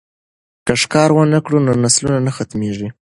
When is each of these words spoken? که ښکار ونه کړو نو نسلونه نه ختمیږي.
که 0.65 0.73
ښکار 0.81 1.09
ونه 1.13 1.39
کړو 1.45 1.59
نو 1.65 1.71
نسلونه 1.83 2.19
نه 2.27 2.31
ختمیږي. 2.37 2.89